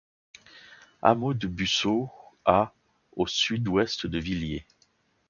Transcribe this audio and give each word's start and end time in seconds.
Hameau 1.03 1.35
de 1.35 1.45
Busseau, 1.45 2.09
à 2.43 2.73
au 3.15 3.27
sud-ouest 3.27 4.07
de 4.07 4.17
Villiers. 4.17 4.65